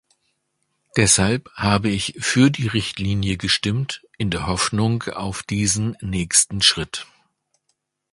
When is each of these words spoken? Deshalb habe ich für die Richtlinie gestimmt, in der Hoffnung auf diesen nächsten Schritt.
Deshalb 0.97 1.51
habe 1.53 1.89
ich 1.89 2.15
für 2.17 2.49
die 2.49 2.65
Richtlinie 2.65 3.37
gestimmt, 3.37 4.01
in 4.17 4.31
der 4.31 4.47
Hoffnung 4.47 5.03
auf 5.03 5.43
diesen 5.43 5.95
nächsten 6.01 6.63
Schritt. 6.63 7.05